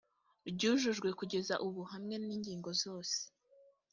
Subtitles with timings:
[0.49, 3.17] ryujujwe kugeza ubu hamwe n ingingo zose